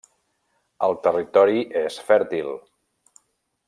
El 0.87 0.97
territori 1.07 1.63
és 1.85 2.01
fèrtil. 2.11 2.53